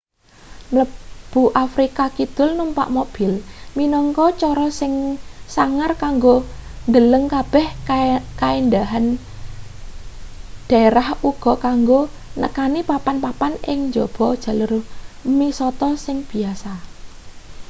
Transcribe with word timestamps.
mlebu 0.71 1.41
afrika 1.65 2.05
kidul 2.17 2.49
numpak 2.57 2.87
mobil 2.97 3.31
minangka 3.77 4.25
cara 4.41 4.67
sing 4.79 4.93
sangar 5.55 5.91
kanggo 6.03 6.35
ndeleng 6.89 7.25
kabeh 7.35 7.65
kaendahan 8.41 9.05
derah 10.69 11.09
uga 11.29 11.53
kanggo 11.65 11.99
nekani 12.41 12.79
papan-papan 12.89 13.53
ing 13.71 13.79
njaba 13.89 14.27
jalur 14.43 14.71
misata 15.39 15.89
sing 16.05 16.17
biyasa 16.29 16.73